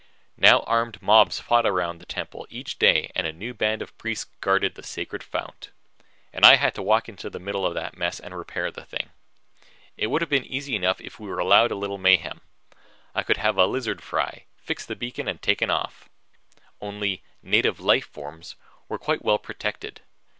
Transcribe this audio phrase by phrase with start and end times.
[0.35, 4.31] Now armed mobs fought around the temple each day and a new band of priests
[4.39, 5.69] guarded the sacred fount.
[6.33, 9.11] And I had to walk into the middle of that mess and repair the thing.
[9.97, 12.41] It would have been easy enough if we were allowed a little mayhem.
[13.13, 16.09] I could have had a lizard fry, fixed the beacon and taken off.
[16.81, 18.55] Only "native life forms"
[18.89, 20.01] were quite well protected.